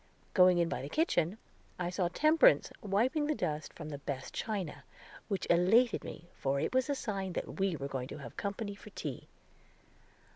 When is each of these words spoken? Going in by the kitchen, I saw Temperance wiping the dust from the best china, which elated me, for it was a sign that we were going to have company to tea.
Going 0.33 0.57
in 0.57 0.67
by 0.67 0.81
the 0.81 0.89
kitchen, 0.89 1.37
I 1.77 1.91
saw 1.91 2.07
Temperance 2.07 2.71
wiping 2.81 3.27
the 3.27 3.35
dust 3.35 3.71
from 3.71 3.89
the 3.89 3.99
best 3.99 4.33
china, 4.33 4.83
which 5.27 5.45
elated 5.47 6.03
me, 6.03 6.25
for 6.39 6.59
it 6.59 6.73
was 6.73 6.89
a 6.89 6.95
sign 6.95 7.33
that 7.33 7.59
we 7.59 7.75
were 7.75 7.87
going 7.87 8.07
to 8.07 8.17
have 8.17 8.35
company 8.35 8.75
to 8.77 8.89
tea. 8.89 9.27